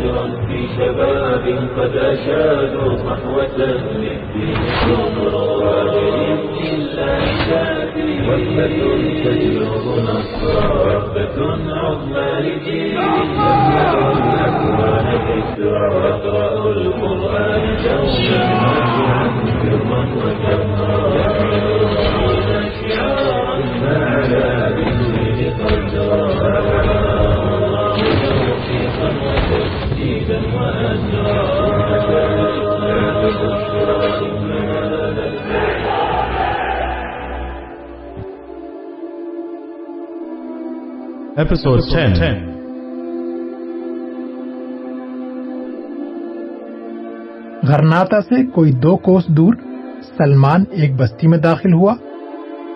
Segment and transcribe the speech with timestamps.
[0.00, 7.20] فجرا في شباب قد أشادوا صحوة للدين كبرى بإذن الله
[7.50, 8.08] تأتي
[9.24, 11.38] تجلب نصرا وثبة
[11.72, 15.86] عظمى لجيل يملأ الأكوان ذكرى
[16.72, 18.80] القرآن دوما
[41.40, 42.32] Episode 10.
[47.68, 49.54] گھرناتا سے کوئی دو کوس دور
[50.18, 51.94] سلمان ایک بستی میں داخل ہوا،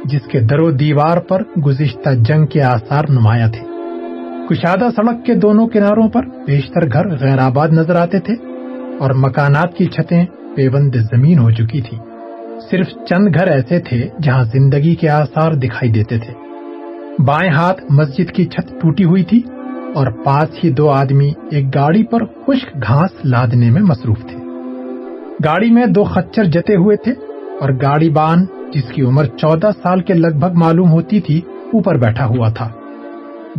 [0.04, 3.66] جس کے درو دیوار پر گزشتہ جنگ کے آثار نمایاں تھے۔
[4.50, 8.34] کشادہ سڑک کے دونوں کناروں پر بیشتر گھر غیر آباد نظر آتے تھے
[8.98, 11.98] اور مکانات کی چھتیں پیبند زمین ہو چکی تھی
[12.70, 16.43] صرف چند گھر ایسے تھے جہاں زندگی کے آثار دکھائی دیتے تھے۔
[17.18, 19.42] بائیں ہاتھ مسجد کی چھت ٹوٹی ہوئی تھی
[19.94, 24.36] اور پاس ہی دو آدمی ایک گاڑی پر خشک گھاس لادنے میں مصروف تھے۔
[25.44, 27.12] گاڑی میں دو خچر جتے ہوئے تھے
[27.60, 31.40] اور گاڑی بان جس کی عمر چودہ سال کے لگ بھگ معلوم ہوتی تھی،
[31.72, 32.68] اوپر بیٹھا ہوا تھا۔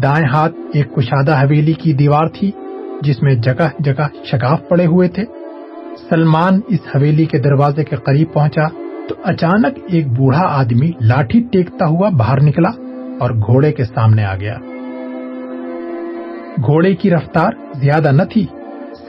[0.01, 2.51] دائیں ہاتھ ایک کشادہ حویلی کی دیوار تھی
[3.01, 5.23] جس میں جگہ جگہ شگاف پڑے ہوئے تھے۔
[6.09, 8.67] سلمان اس حویلی کے دروازے کے قریب پہنچا
[9.09, 12.69] تو اچانک ایک بوڑھا آدمی لاٹھی ٹیکتا ہوا باہر نکلا۔
[13.19, 14.57] اور گھوڑے کے سامنے آ گیا۔
[16.65, 18.45] گھوڑے کی رفتار زیادہ نہ تھی۔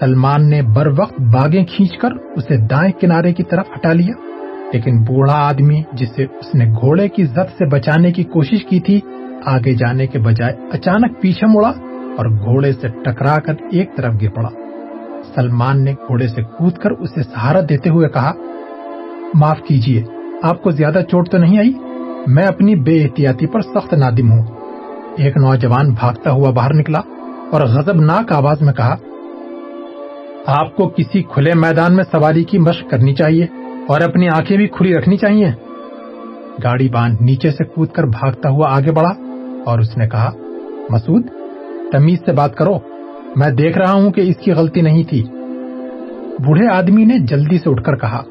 [0.01, 4.27] سلمان نے بر وقت باغیں کھینچ کر اسے دائیں کنارے کی طرف ہٹا لیا۔
[4.73, 9.01] لیکن بوڑھا آدمی جسے اس نے گھوڑے کی زد سے بچانے کی کوشش کی تھی،
[9.45, 11.73] آگے جانے کے بجائے اچانک پیچھے مڑا
[12.19, 14.49] اور گھوڑے سے ٹکرا کر ایک طرف گر پڑا۔
[15.35, 18.33] سلمان نے گھوڑے سے کود کر اسے سہارا دیتے ہوئے کہا،
[19.35, 20.03] معاف کیجیے
[20.43, 21.73] آپ کو زیادہ چوٹ تو نہیں آئی؟
[22.27, 24.43] میں اپنی بے احتیاطی پر سخت نادم ہوں۔
[25.17, 27.01] ایک نوجوان بھاگتا ہوا باہر نکلا
[27.51, 28.97] اور غضبناک آواز میں کہا،
[30.47, 33.47] آپ کو کسی کھلے میدان میں سواری کی مشق کرنی چاہیے
[33.89, 35.51] اور اپنی آنکھیں بھی کھلی رکھنی چاہیے۔
[36.65, 39.13] گاڑی بان نیچے سے کود کر بھاگتا ہوا آگے بڑھا
[39.67, 40.31] اور اس نے کہا،
[40.91, 41.27] مسعود،
[41.93, 42.79] تمیز سے بات کرو۔
[43.37, 45.23] میں دیکھ رہا ہوں کہ اس کی غلطی نہیں تھی۔
[46.39, 48.23] بوڑھے آدمی نے جلدی سے اٹھ کر کہا،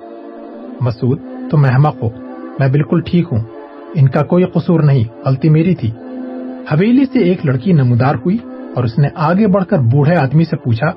[0.82, 1.20] مسعود،
[1.52, 2.10] تم احمق ہو،
[2.60, 3.55] میں بالکل ٹھیک ہوں۔
[3.96, 5.92] ان کا کوئی قصور نہیں، غلطی میری تھی۔
[6.72, 8.38] حویلی سے ایک لڑکی نمودار ہوئی
[8.76, 10.92] اور اس نے آگے بڑھ کر بوڑھے آدمی سے پوچھا،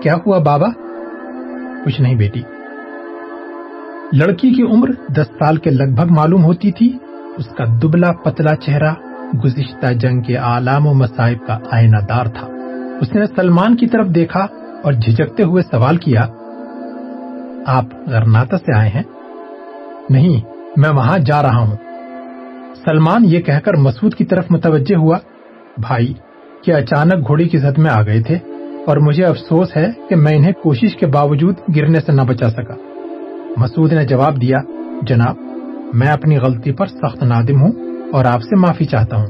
[0.00, 0.66] کیا ہوا بابا؟
[1.84, 2.40] کچھ نہیں بیٹی۔
[4.12, 6.98] لڑکی کی عمر دس سال کے لگ بھگ معلوم ہوتی تھی۔
[7.38, 8.92] اس کا دبلا پتلا چہرہ
[9.44, 12.48] گزشتہ جنگ کے آلام و مصائب کا آئینہ دار تھا۔
[13.00, 14.46] اس نے سلمان کی طرف دیکھا
[14.82, 16.26] اور جھجکتے ہوئے سوال کیا،
[17.66, 19.02] آپ غرناتا سے آئے ہیں؟
[20.10, 20.40] نہیں،
[20.76, 21.87] میں وہاں جا رہا ہوں۔
[22.84, 25.18] سلمان یہ کہہ کر مسعود کی طرف متوجہ ہوا،
[25.78, 26.14] بھائی
[26.64, 28.38] کہ اچانک گھوڑی کی زد میں آ گئے تھے؟
[28.86, 32.74] اور مجھے افسوس ہے کہ میں انہیں کوشش کے باوجود گرنے سے نہ بچا سکا.
[33.56, 34.58] مسعود نے جواب دیا،
[35.02, 35.36] جناب،
[35.92, 37.72] میں اپنی غلطی پر سخت نادم ہوں
[38.12, 39.26] اور آپ سے معافی چاہتا ہوں۔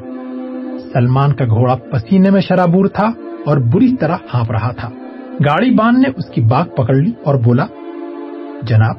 [0.92, 3.06] سلمان کا گھوڑا پسینے میں شرابور تھا
[3.46, 4.88] اور بری طرح ہانپ رہا تھا۔
[5.40, 7.66] گاڑی بان نے اس کی باغ پکڑ لی اور بولا،
[8.62, 8.96] جناب،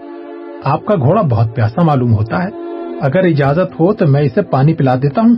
[0.63, 2.68] آپ کا گھوڑا بہت پیاسا معلوم ہوتا ہے
[3.01, 5.35] اگر اجازت ہو تو میں اسے پانی پلا دیتا ہوں۔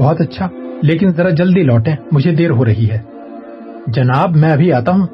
[0.00, 0.48] بہت اچھا
[0.82, 2.98] لیکن ذرا جلدی لوٹیں، مجھے دیر ہو رہی ہے۔
[3.86, 5.06] جناب، میں ابھی آتا ہوں۔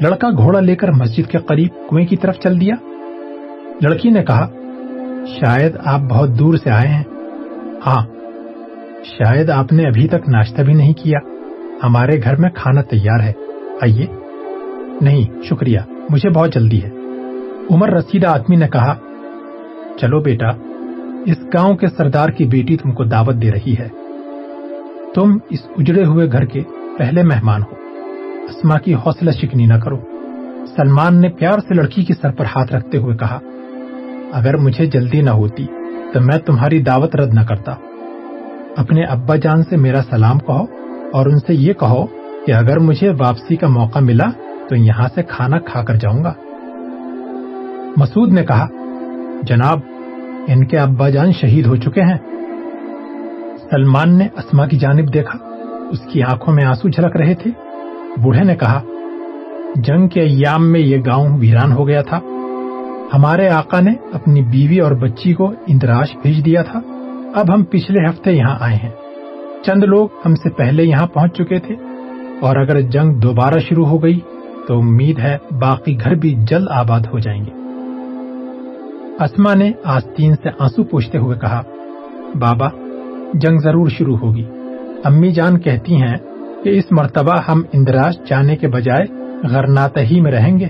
[0.00, 2.74] لڑکا گھوڑا لے کر مسجد کے قریب کنویں کی طرف چل دیا۔
[3.80, 4.48] لڑکی نے کہا،
[5.26, 7.04] شاید آپ بہت دور سے آئے ہیں۔
[7.86, 8.06] ہاں
[9.04, 11.18] شاید آپ نے ابھی تک ناشتہ بھی نہیں کیا۔
[11.82, 13.32] ہمارے گھر میں کھانا تیار ہے۔
[13.82, 14.06] آئیے۔
[15.00, 15.78] نہیں، شکریہ،
[16.10, 16.90] مجھے بہت جلدی ہے۔
[17.70, 18.94] عمر رسیدہ آدمی نے کہا
[20.00, 20.48] چلو بیٹا،
[21.26, 23.88] اس گاؤں کے سردار کی بیٹی تم کو دعوت دے رہی ہے۔
[25.14, 26.62] تم اس اجڑے ہوئے گھر کے
[26.98, 27.74] پہلے مہمان ہو۔
[28.44, 29.96] اسما کی حوصلہ شکنی نہ کرو۔
[30.76, 33.38] سلمان نے پیار سے لڑکی کے سر پر ہاتھ رکھتے ہوئے کہا،
[34.32, 35.66] اگر مجھے جلدی نہ ہوتی
[36.12, 37.74] تو میں تمہاری دعوت رد نہ کرتا۔
[38.76, 40.64] اپنے ابا جان سے میرا سلام کہو
[41.12, 42.06] اور ان سے یہ کہو
[42.46, 44.30] کہ اگر مجھے واپسی کا موقع ملا
[44.68, 46.32] تو یہاں سے کھانا کھا کر جاؤں گا۔
[47.96, 48.66] مسعود نے کہا
[49.42, 49.80] جناب،
[50.46, 52.18] ان کے ابا جان شہید ہو چکے ہیں۔
[53.70, 55.38] سلمان نے اسما کی جانب دیکھا،
[55.90, 57.50] اس کی آنکھوں میں آنسو جھلک رہے تھے۔
[58.16, 58.82] بوڑھے نے کہا،
[59.76, 62.20] جنگ کے ایام میں یہ گاؤں ویران ہو گیا تھا۔
[63.14, 66.80] ہمارے آقا نے اپنی بیوی اور بچی کو اندراج بھیج دیا تھا۔
[67.34, 68.90] اب ہم پچھلے ہفتے یہاں آئے ہیں۔
[69.64, 71.74] چند لوگ ہم سے پہلے یہاں پہنچ چکے تھے۔
[72.40, 74.20] اور اگر جنگ دوبارہ شروع ہو گئی،
[74.68, 77.63] تو امید ہے باقی گھر بھی جلد آباد ہو جائیں گے۔
[79.20, 81.62] اسما نے آستین سے آنسو پوچھتے ہوئے کہا،
[82.38, 82.68] بابا،
[83.34, 84.44] جنگ ضرور شروع ہوگی۔
[85.04, 86.16] امی جان کہتی ہیں
[86.64, 89.14] کہ اس مرتبہ ہم اندراج جانے کے بجائے
[89.46, 90.68] غرناتا ہی میں رہیں گے۔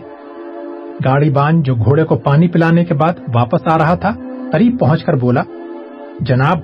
[1.04, 4.10] گاڑی بان جو گھوڑے کو پانی پلانے کے بعد واپس آ رہا تھا،
[4.52, 5.42] قریب پہنچ کر بولا،
[6.20, 6.58] جناب،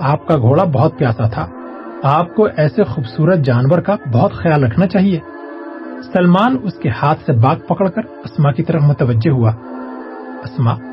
[0.00, 1.46] آپ کا گھوڑا بہت پیاسا تھا۔
[2.02, 5.20] آپ کو ایسے خوبصورت جانور کا بہت خیال رکھنا چاہیے۔
[6.12, 9.52] سلمان اس کے ہاتھ سے باغ پکڑ کر اسما کی طرف متوجہ ہوا۔
[10.44, 10.91] اسما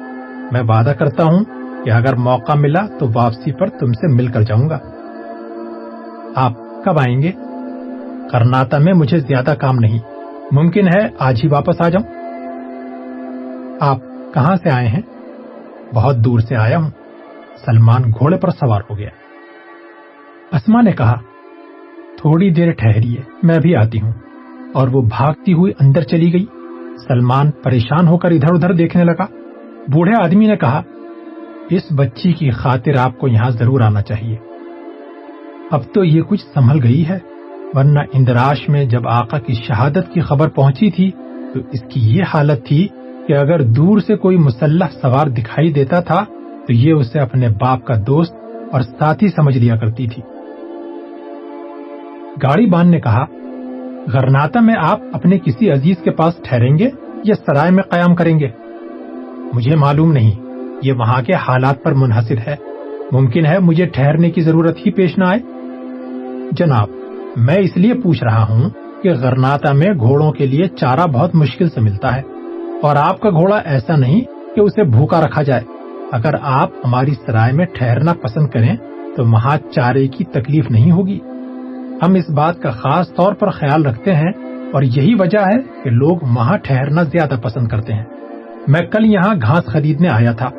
[0.52, 1.44] میں وعدہ کرتا ہوں
[1.86, 4.78] کہ اگر موقع ملا تو واپسی پر تم سے مل کر جاؤں گا۔
[6.36, 6.52] آپ
[6.86, 7.32] کب آئیں گے؟
[8.32, 10.00] کرناتا میں مجھے زیادہ کام نہیں۔
[10.52, 12.16] ممکن ہے آج ہی واپس آ جاؤں۔
[13.80, 13.98] آپ
[14.34, 15.02] کہاں سے آئے ہیں؟
[15.96, 16.90] بہت دور سے آیا ہوں۔
[17.66, 19.10] سلمان گھوڑے پر سوار ہو گیا۔
[20.52, 21.14] اسما نے کہا،
[22.18, 24.12] تھوڑی دیر ٹھہریے، میں بھی آتی ہوں۔
[24.74, 26.46] اور وہ بھاگتی ہوئی اندر چلی گئی۔
[27.08, 29.26] سلمان پریشان ہو کر ادھر ادھر دیکھنے لگا۔
[29.94, 30.82] بوڑھے آدمی نے کہا،
[31.70, 34.36] اس بچی کی خاطر آپ کو یہاں ضرور آنا چاہیے۔
[35.72, 37.18] اب تو یہ کچھ سنبھل گئی ہے،
[37.74, 41.12] ورنہ اندراش میں جب آقا کی شہادت کی خبر پہنچی تھی،
[41.54, 42.88] تو اس کی یہ حالت تھی
[43.28, 46.26] کہ اگر دور سے کوئی مسلح سوار دکھائی دیتا تھا،
[46.68, 48.34] تو یہ اسے اپنے باپ کا دوست
[48.72, 50.22] اور ساتھی سمجھ لیا کرتی تھی۔
[52.44, 53.26] گاڑی بان نے کہا،
[54.14, 56.90] غرناتا میں آپ اپنے کسی عزیز کے پاس ٹھہریں گے
[57.24, 58.69] یا سرائے میں قیام کریں گے؟
[59.54, 60.32] مجھے معلوم نہیں۔
[60.84, 62.56] یہ وہاں کے حالات پر منحصر ہے۔
[63.12, 65.40] ممکن ہے مجھے ٹھہرنے کی ضرورت ہی پیش نہ آئے۔
[66.52, 66.90] جناب،
[67.36, 68.70] میں اس لیے پوچھ رہا ہوں
[69.04, 72.22] کہ غرناتا میں گھوڑوں کے لیے چارہ بہت مشکل سے ملتا ہے
[72.82, 74.22] اور آپ کا گھوڑا ایسا نہیں
[74.56, 75.62] کہ اسے بھوکا رکھا جائے۔
[76.12, 78.76] اگر آپ ہماری سرائے میں ٹھہرنا پسند کریں
[79.16, 81.20] تو وہاں چارے کی تکلیف نہیں ہوگی۔
[82.02, 84.32] ہم اس بات کا خاص طور پر خیال رکھتے ہیں
[84.74, 88.19] اور یہی وجہ ہے کہ لوگ وہاں ٹھہرنا زیادہ پسند کرتے ہیں۔
[88.68, 90.50] میں کل یہاں گھاس خریدنے آیا تھا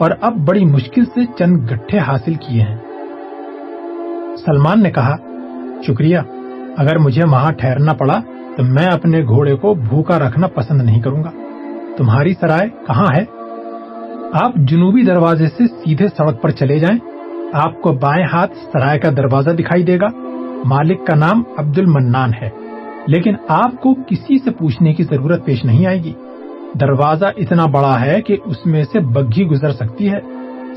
[0.00, 2.76] اور اب بڑی مشکل سے چند گٹھے حاصل کیے ہیں۔
[4.36, 5.16] سلمان نے کہا،
[5.86, 6.18] شکریہ،
[6.76, 8.20] اگر مجھے وہاں ٹھہرنا پڑا
[8.56, 11.30] تو میں اپنے گھوڑے کو بھوکا رکھنا پسند نہیں کروں گا۔
[11.96, 13.24] تمہاری سرائے کہاں ہے؟
[14.32, 16.98] آپ جنوبی دروازے سے سیدھے سڑک پر چلے جائیں۔
[17.52, 20.06] آپ کو بائیں ہاتھ سرائے کا دروازہ دکھائی دے گا۔
[20.64, 22.50] مالک کا نام عبد المنان ہے،
[23.06, 26.12] لیکن آپ کو کسی سے پوچھنے کی ضرورت پیش نہیں آئے گی۔
[26.74, 30.20] دروازہ اتنا بڑا ہے کہ اس میں سے بگھی گزر سکتی ہے۔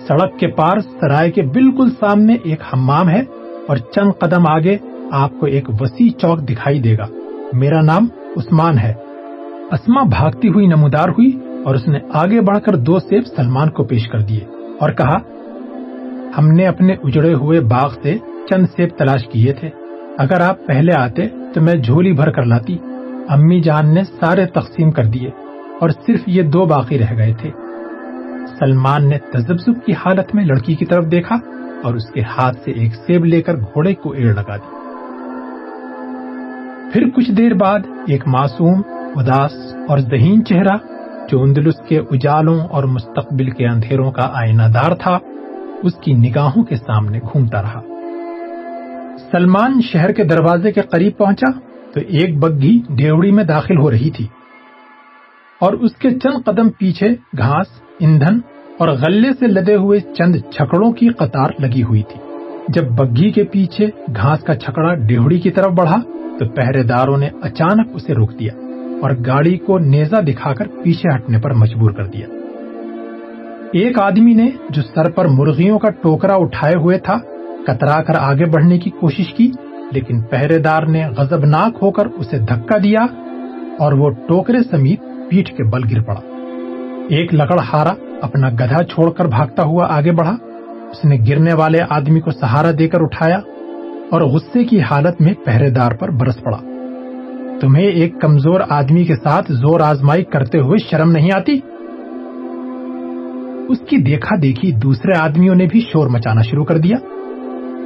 [0.07, 3.21] سڑک کے پار سرائے کے بالکل سامنے ایک حمام ہے
[3.67, 4.77] اور چند قدم آگے
[5.11, 7.05] آپ کو ایک وسیع چوک دکھائی دے گا۔
[7.53, 8.07] میرا نام
[8.37, 8.93] عثمان ہے۔
[9.71, 13.83] اسما بھاگتی ہوئی نمودار ہوئی اور اس نے آگے بڑھ کر دو سیب سلمان کو
[13.83, 14.45] پیش کر دیے
[14.79, 15.17] اور کہا،
[16.37, 18.17] ہم نے اپنے اجڑے ہوئے باغ سے
[18.49, 19.69] چند سیب تلاش کیے تھے۔
[20.17, 22.77] اگر آپ پہلے آتے تو میں جھولی بھر کر لاتی۔
[23.29, 25.29] امی جان نے سارے تقسیم کر دیے۔
[25.81, 27.51] اور صرف یہ دو باقی رہ گئے تھے۔
[28.59, 31.35] سلمان نے تجزب کی حالت میں لڑکی کی طرف دیکھا
[31.83, 34.69] اور اس کے ہاتھ سے ایک سیب لے کر گھوڑے کو ایڑ لگا دی۔
[36.93, 38.81] پھر کچھ دیر بعد ایک معصوم،
[39.15, 40.77] اداس اور ذہین چہرہ،
[41.29, 45.17] جو اندلس کے اجالوں اور مستقبل کے اندھیروں کا آئینہ دار تھا،
[45.83, 47.81] اس کی نگاہوں کے سامنے گھومتا رہا۔
[49.31, 51.51] سلمان شہر کے دروازے کے قریب پہنچا
[51.93, 54.27] تو ایک بگھی ڈیوڑی میں داخل ہو رہی تھی۔
[55.61, 57.67] اور اس کے چند قدم پیچھے گھاس،
[57.99, 58.39] ایندھن
[58.79, 62.19] اور غلے سے لدے ہوئے چند چھکڑوں کی قطار لگی ہوئی تھی۔
[62.67, 65.97] جب بگھی کے پیچھے گھاس کا چھکڑا ڈیوڑی کی طرف بڑھا،
[66.39, 68.53] تو پہرے داروں نے اچانک اسے روک دیا
[69.01, 72.27] اور گاڑی کو نیزا دکھا کر پیچھے ہٹنے پر مجبور کر دیا۔
[73.73, 77.17] ایک آدمی نے جو سر پر مرغیوں کا ٹوکرا اٹھائے ہوئے تھا،
[77.67, 79.51] کترا کر آگے بڑھنے کی کوشش کی،
[79.91, 83.05] لیکن پہرے دار نے غزبناک ہو کر اسے دھکا دیا
[83.79, 86.19] اور وہ ٹوکرے سمیت پیٹ کے بل گر پڑا۔
[87.09, 90.35] ایک لکڑ ہارا اپنا گدھا چھوڑ کر بھاگتا ہوا آگے بڑھا۔
[90.91, 93.37] اس نے گرنے والے آدمی کو سہارا دے کر اٹھایا
[94.11, 96.57] اور غصے کی حالت میں پہرے دار پر برس پڑا۔
[97.61, 101.59] تمہیں ایک کمزور آدمی کے ساتھ زور آزمائی کرتے ہوئے شرم نہیں آتی؟
[103.69, 106.97] اس کی دیکھا دیکھی دوسرے آدمیوں نے بھی شور مچانا شروع کر دیا۔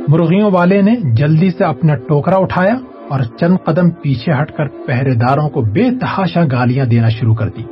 [0.08, 5.14] مرغیوں والے نے جلدی سے اپنا ٹوکرا اٹھایا۔ اور چند قدم پیچھے ہٹ کر پہرے
[5.14, 7.64] داروں کو بے تحاشا گالیاں دینا شروع کر دی۔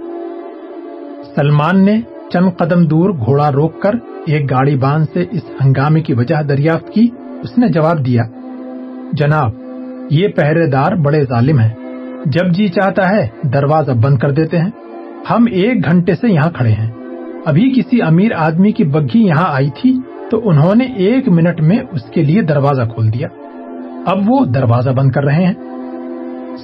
[1.35, 2.01] سلمان نے
[2.33, 3.91] چند قدم دور گھوڑا روک کر
[4.25, 7.07] ایک گاڑی باندھ سے اس ہنگامے کی وجہ دریافت کی۔
[7.43, 8.23] اس نے جواب دیا،
[9.13, 9.51] جناب،
[10.09, 11.73] یہ پہرے دار بڑے ظالم ہیں۔
[12.25, 14.71] جب جی چاہتا ہے، دروازہ بند کر دیتے ہیں۔
[15.29, 16.91] ہم ایک گھنٹے سے یہاں کھڑے ہیں۔
[17.45, 19.99] ابھی کسی امیر آدمی کی بگھی یہاں آئی تھی
[20.31, 23.27] تو انہوں نے ایک منٹ میں اس کے لیے دروازہ کھول دیا۔
[24.05, 25.53] اب وہ دروازہ بند کر رہے ہیں۔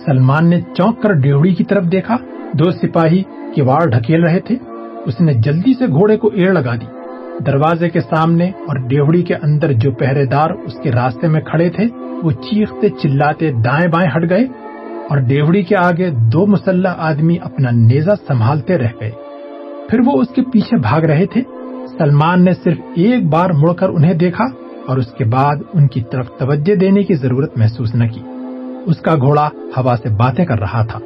[0.06, 2.18] سلمان نے چونک کر ڈیوڑی کی طرف دیکھا۔
[2.54, 3.24] دو سپاہی
[3.56, 4.56] کواڑ ڈھکیل رہے تھے۔
[5.06, 6.86] اس نے جلدی سے گھوڑے کو ایڑ لگا دی۔
[7.46, 11.70] دروازے کے سامنے اور ڈیوڑی کے اندر جو پہرے دار اس کے راستے میں کھڑے
[11.70, 11.86] تھے،
[12.24, 14.44] وہ چیختے چلاتے دائیں بائیں ہٹ گئے
[15.10, 19.12] اور ڈیوڑی کے آگے دو مسلح آدمی اپنا نیزا سنبھالتے رہ گئے۔
[19.90, 21.42] پھر وہ اس کے پیچھے بھاگ رہے تھے۔
[21.98, 26.02] سلمان نے صرف ایک بار مڑ کر انہیں دیکھا۔ اور اس کے بعد ان کی
[26.02, 28.22] طرف توجہ دینے کی ضرورت محسوس نہ کی۔
[28.86, 31.00] اس کا گھوڑا ہوا سے باتیں کر رہا تھا۔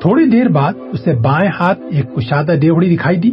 [0.00, 3.32] تھوڑی دیر بعد اسے بائیں ہاتھ ایک کشادہ ڈیوڑی دکھائی دی۔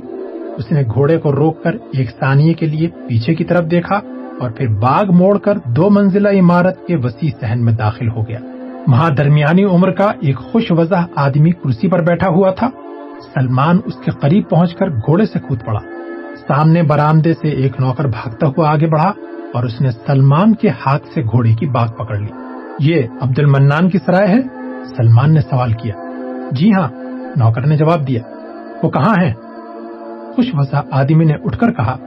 [0.57, 3.95] اس نے گھوڑے کو روک کر ایک ثانیے کے لیے پیچھے کی طرف دیکھا
[4.39, 8.39] اور پھر باغ موڑ کر دو منزلہ عمارت کے وسیع سہن میں داخل ہو گیا۔
[8.87, 12.69] وہاں درمیانی عمر کا ایک خوش وضح آدمی کرسی پر بیٹھا ہوا تھا۔
[13.33, 15.96] سلمان اس کے قریب پہنچ کر گھوڑے سے کود پڑا۔
[16.47, 19.11] سامنے برامدے سے ایک نوکر بھاگتا ہوا آگے بڑھا
[19.53, 22.31] اور اس نے سلمان کے ہاتھ سے گھوڑے کی باغ پکڑ لی۔
[22.79, 24.41] یہ عبد المنان کی سرائے ہے؟
[24.97, 25.93] سلمان نے سوال کیا۔
[26.51, 26.87] جی ہاں
[27.35, 28.21] نوکر نے جواب دیا۔
[28.83, 29.33] وہ کہاں ہے
[30.35, 31.97] خوش وسا آدمی نے اٹھ کر کہا،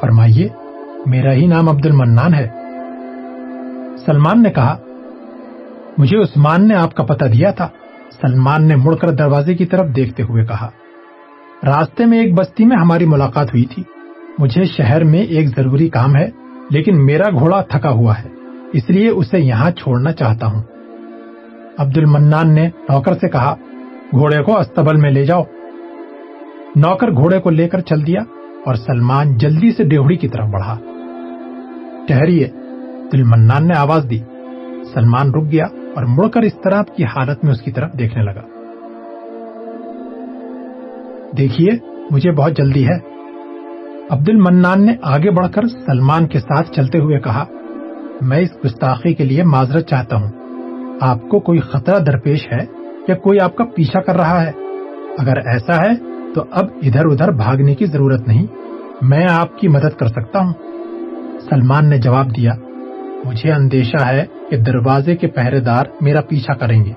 [0.00, 0.48] فرمائیے،
[1.06, 2.48] میرا ہی نام عبد المنان ہے۔
[4.06, 4.76] سلمان نے کہا،
[5.98, 7.68] مجھے عثمان نے آپ کا پتہ دیا تھا۔
[8.20, 10.70] سلمان نے مڑ کر دروازے کی طرف دیکھتے ہوئے کہا
[11.66, 13.82] راستے میں ایک بستی میں ہماری ملاقات ہوئی تھی۔
[14.38, 16.30] مجھے شہر میں ایک ضروری کام ہے،
[16.70, 18.28] لیکن میرا گھوڑا تھکا ہوا ہے،
[18.72, 20.62] اس لیے اسے یہاں چھوڑنا چاہتا ہوں۔
[21.78, 23.54] عبد المنان نے نوکر سے کہا،
[24.10, 25.42] گھوڑے کو استبل میں لے جاؤ۔
[26.76, 28.20] نوکر گھوڑے کو لے کر چل دیا
[28.66, 30.78] اور سلمان جلدی سے ڈیوڑی کی طرف بڑھا۔
[32.08, 32.48] ٹہریے
[33.12, 34.18] دل منان نے آواز دی۔
[34.94, 38.24] سلمان رک گیا اور مڑ کر اس طرح کی حالت میں اس کی طرف دیکھنے
[38.24, 38.57] لگا۔
[41.36, 41.70] دیکھیے،
[42.10, 42.98] مجھے بہت جلدی ہے۔
[44.10, 47.44] عبد المنان نے آگے بڑھ کر سلمان کے ساتھ چلتے ہوئے کہا،
[48.20, 50.28] میں اس گستاخی کے لیے معذرت چاہتا ہوں۔
[51.00, 52.66] آپ کو کوئی خطرہ درپیش ہے
[53.08, 54.52] یا کوئی آپ کا پیچھا کر رہا ہے؟
[55.18, 55.94] اگر ایسا ہے،
[56.34, 58.46] تو اب ادھر ادھر بھاگنے کی ضرورت نہیں۔
[59.02, 60.52] میں آپ کی مدد کر سکتا ہوں۔
[61.50, 62.52] سلمان نے جواب دیا،
[63.24, 66.92] مجھے اندیشہ ہے کہ دروازے کے پہرے دار میرا پیچھا کریں گے۔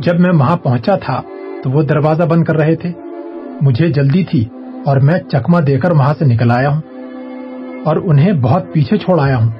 [0.00, 1.22] جب میں وہاں پہنچا تھا،
[1.62, 3.05] تو وہ دروازہ بند کر رہے تھے۔
[3.60, 4.44] مجھے جلدی تھی
[4.84, 6.80] اور میں چکما دے کر وہاں سے نکل آیا ہوں
[7.84, 9.50] اور انہیں بہت پیچھے چھوڑ آیا ہوں۔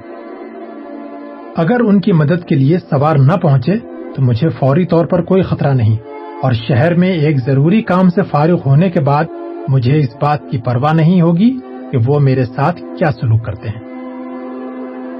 [1.55, 3.77] اگر ان کی مدد کے لیے سوار نہ پہنچے
[4.15, 5.97] تو مجھے فوری طور پر کوئی خطرہ نہیں۔
[6.41, 9.23] اور شہر میں ایک ضروری کام سے فارغ ہونے کے بعد
[9.67, 11.59] مجھے اس بات کی پرواہ نہیں ہوگی
[11.91, 13.81] کہ وہ میرے ساتھ کیا سلوک کرتے ہیں۔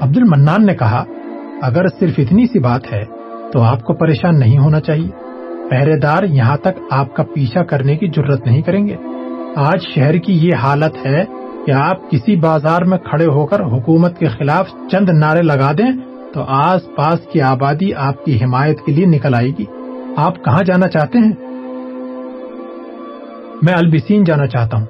[0.01, 1.03] عبد المنان نے کہا،
[1.61, 3.05] اگر صرف اتنی سی بات ہے
[3.53, 5.26] تو آپ کو پریشان نہیں ہونا چاہیے۔
[5.69, 8.95] پہرے دار یہاں تک آپ کا پیچھا کرنے کی ضرورت نہیں کریں گے۔
[9.55, 11.25] آج شہر کی یہ حالت ہے
[11.65, 15.91] کہ آپ کسی بازار میں کھڑے ہو کر حکومت کے خلاف چند نعرے لگا دیں
[16.33, 19.65] تو آس پاس کی آبادی آپ کی حمایت کے لیے نکل آئے گی۔
[20.15, 21.31] آپ کہاں جانا چاہتے ہیں؟
[23.61, 24.85] میں البسین جانا چاہتا ہوں۔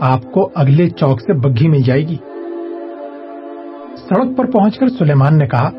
[0.00, 2.16] آپ کو اگلے چوک سے بگھی مل جائے گی۔
[3.96, 5.70] سڑک پر پہنچ کر سلیمان نے کہا،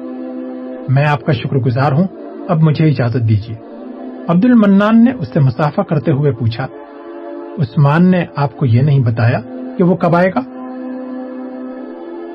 [0.89, 3.55] میں آپ کا شکر گزار ہوں۔ اب مجھے اجازت دیجیے
[4.27, 6.65] عبد المنان نے اس سے مسافہ کرتے ہوئے پوچھا،
[7.59, 9.39] عثمان نے آپ کو یہ نہیں بتایا
[9.77, 10.39] کہ وہ کب آئے گا؟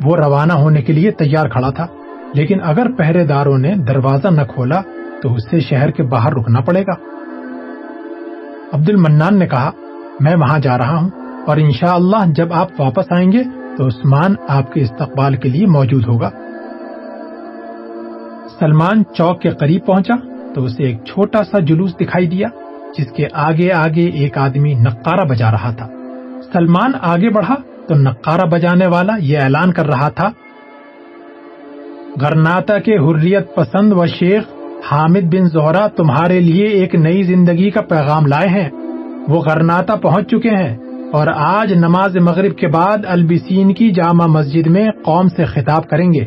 [0.05, 1.87] وہ روانہ ہونے کے لیے تیار کھڑا تھا،
[2.35, 4.81] لیکن اگر پہرے داروں نے دروازہ نہ کھولا
[5.23, 6.95] تو اسے شہر کے باہر رکنا پڑے گا۔
[8.73, 9.71] عبد المنان نے کہا،
[10.21, 11.11] میں وہاں جا رہا ہوں
[11.47, 13.43] اور انشاءاللہ اللہ جب آپ واپس آئیں گے
[13.77, 16.31] تو عثمان آپ کے استقبال کے لیے موجود ہوگا۔
[18.61, 20.15] سلمان چوک کے قریب پہنچا
[20.55, 22.49] تو اسے ایک چھوٹا سا جلوس دکھائی دیا،
[22.99, 25.87] جس کے آگے آگے ایک آدمی نقارہ بجا رہا تھا۔
[26.53, 27.55] سلمان آگے بڑھا
[27.89, 30.29] تو نقارہ بجانے والا یہ اعلان کر رہا تھا،
[32.21, 34.43] گرناتا کے حریت پسند و شیخ
[34.91, 38.69] حامد بن زہرا تمہارے لیے ایک نئی زندگی کا پیغام لائے ہیں۔
[39.29, 40.77] وہ غرناتا پہنچ چکے ہیں
[41.13, 46.13] اور آج نماز مغرب کے بعد البسین کی جامع مسجد میں قوم سے خطاب کریں
[46.13, 46.25] گے۔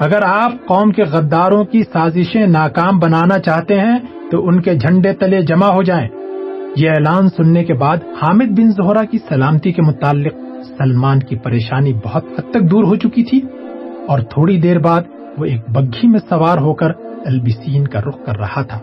[0.00, 3.98] اگر آپ قوم کے غداروں کی سازشیں ناکام بنانا چاہتے ہیں،
[4.30, 6.08] تو ان کے جھنڈے تلے جمع ہو جائیں۔
[6.76, 10.34] یہ اعلان سننے کے بعد حامد بن زہرا کی سلامتی کے متعلق
[10.68, 13.40] سلمان کی پریشانی بہت حد تک دور ہو چکی تھی،
[14.08, 15.02] اور تھوڑی دیر بعد
[15.38, 16.90] وہ ایک بگھی میں سوار ہو کر
[17.26, 18.80] البسین کا رخ کر رہا تھا۔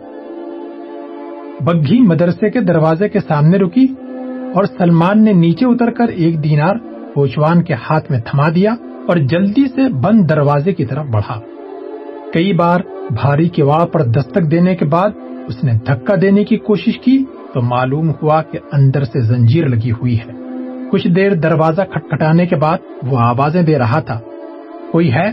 [1.62, 3.86] بگھی مدرسے کے دروازے کے سامنے رکی
[4.56, 6.76] اور سلمان نے نیچے اتر کر ایک دینار
[7.14, 8.74] پوچوان کے ہاتھ میں تھما دیا۔
[9.08, 11.40] اور جلدی سے بند دروازے کی طرف بڑھا۔
[12.34, 15.10] کئی بار بھاری کواڑ پر دستک دینے کے بعد
[15.48, 17.24] اس نے دھکا دینے کی کوشش کی
[17.54, 20.32] تو معلوم ہوا کہ اندر سے زنجیر لگی ہوئی ہے۔
[20.92, 24.20] کچھ دیر دروازہ کھٹکھٹانے کے بعد وہ آوازیں دے رہا تھا۔
[24.92, 25.32] کوئی ہے؟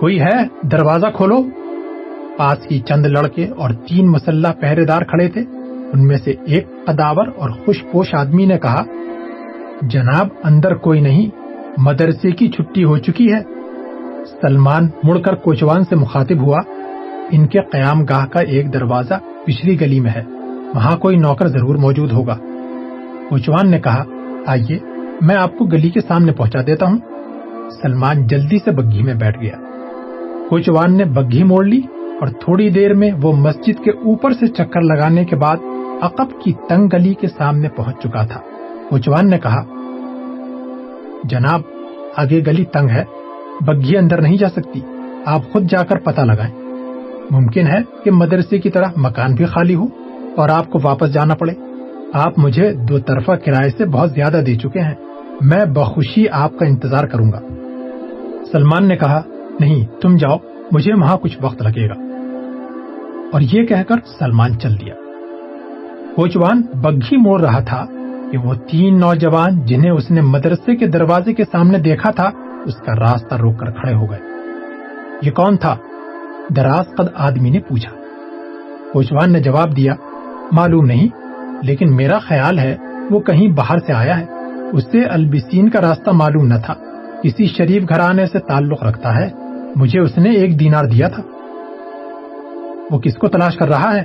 [0.00, 1.36] کوئی ہے؟ دروازہ کھولو۔
[2.36, 5.40] پاس ہی چند لڑکے اور تین مسلح پہرے دار کھڑے تھے۔
[5.92, 8.84] ان میں سے ایک قداور اور خوش پوش آدمی نے کہا،
[9.82, 11.41] جناب، اندر کوئی نہیں۔
[11.78, 13.42] مدرسے کی چھٹی ہو چکی ہے۔
[14.42, 16.60] سلمان مڑ کر کوچوان سے مخاطب ہوا۔
[17.30, 19.14] ان کے قیام گاہ کا ایک دروازہ
[19.46, 20.22] پچھلی گلی میں ہے۔
[20.74, 22.36] وہاں کوئی نوکر ضرور موجود ہوگا۔
[23.28, 24.04] کوچوان نے کہا،
[24.46, 24.78] آئیے،
[25.20, 26.98] میں آپ کو گلی کے سامنے پہنچا دیتا ہوں۔
[27.82, 29.56] سلمان جلدی سے بگھی میں بیٹھ گیا۔
[30.48, 34.80] کوچوان نے بگھی موڑ لی اور تھوڑی دیر میں وہ مسجد کے اوپر سے چکر
[34.80, 35.56] لگانے کے بعد
[36.02, 38.40] عقب کی تنگ گلی کے سامنے پہنچ چکا تھا۔
[38.90, 39.64] کوچوان نے کہا
[41.24, 41.60] جناب،
[42.16, 43.04] آگے گلی تنگ ہے،
[43.60, 44.80] بگھی اندر نہیں جا سکتی۔
[45.24, 46.54] آپ خود جا کر پتہ لگائیں۔
[47.30, 49.84] ممکن ہے کہ مدرسے کی طرح مکان بھی خالی ہو
[50.36, 51.52] اور آپ کو واپس جانا پڑے۔
[52.12, 54.94] آپ مجھے دو طرفہ کرائے سے بہت زیادہ دے چکے ہیں۔
[55.40, 57.40] میں بخوشی آپ کا انتظار کروں گا۔
[58.52, 59.22] سلمان نے کہا،
[59.60, 60.36] نہیں، تم جاؤ،
[60.72, 61.94] مجھے وہاں کچھ وقت لگے گا۔
[63.32, 64.94] اور یہ کہہ کر سلمان چل دیا۔
[66.16, 67.86] کوچوان بگھی موڑ رہا تھا۔
[68.32, 72.30] کہ وہ تین نوجوان جنہیں اس نے مدرسے کے دروازے کے سامنے دیکھا تھا،
[72.64, 74.18] اس کا راستہ روک کر کھڑے ہو گئے۔
[75.22, 75.76] یہ کون تھا؟
[76.56, 77.90] دراز قد آدمی نے پوچھا۔
[78.92, 79.94] کوچوان نے جواب دیا،
[80.52, 81.08] معلوم نہیں،
[81.62, 82.76] لیکن میرا خیال ہے
[83.10, 84.26] وہ کہیں باہر سے آیا ہے۔
[84.72, 86.74] اسے البسین کا راستہ معلوم نہ تھا۔
[87.22, 89.30] کسی شریف گھرانے سے تعلق رکھتا ہے۔
[89.76, 91.22] مجھے اس نے ایک دینار دیا تھا۔
[92.90, 94.02] وہ کس کو تلاش کر رہا ہے؟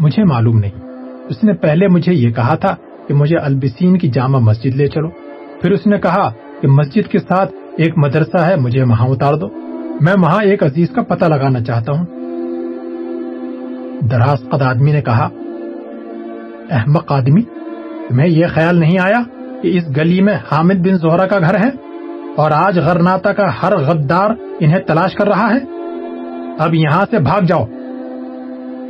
[0.00, 0.86] مجھے معلوم نہیں۔
[1.28, 2.76] اس نے پہلے مجھے یہ کہا تھا
[3.10, 5.08] کہ مجھے البسین کی جامع مسجد لے چلو۔
[5.62, 9.48] پھر اس نے کہا کہ مسجد کے ساتھ ایک مدرسہ ہے، مجھے وہاں اتار دو۔
[10.00, 12.04] میں وہاں ایک عزیز کا پتہ لگانا چاہتا ہوں۔
[14.06, 15.28] دراز قد آدمی نے کہا،
[16.70, 17.42] احمق آدمی،
[18.08, 19.20] تمہیں یہ خیال نہیں آیا
[19.62, 21.70] کہ اس گلی میں حامد بن زہرا کا گھر ہے؟
[22.36, 25.60] اور آج غرناتا کا ہر غدار انہیں تلاش کر رہا ہے؟
[26.58, 27.64] اب یہاں سے بھاگ جاؤ۔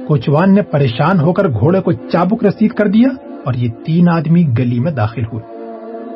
[0.07, 4.47] کوچوان نے پریشان ہو کر گھوڑے کو چابک رسید کر دیا۔ اور یہ تین آدمی
[4.59, 5.61] گلی میں داخل ہوئے۔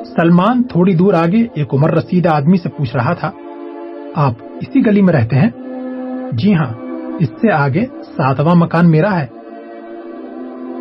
[0.05, 3.31] سلمان تھوڑی دور آگے ایک عمر رسید آدمی سے پوچھ رہا تھا،
[4.15, 5.51] آپ اسی گلی میں رہتے ہیں؟
[6.33, 6.75] جی ہاں
[7.21, 7.85] اس سے آگے
[8.17, 9.27] ساتواں مکان میرا ہے۔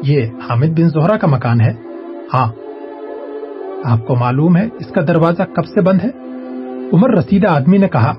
[0.04, 1.74] یہ حامد بن زہرا کا مکان ہے؟
[2.34, 2.52] ہاں۔
[3.84, 6.10] آپ کو معلوم ہے اس کا دروازہ کب سے بند ہے؟
[6.94, 8.14] عمر رسیدہ آدمی نے کہا،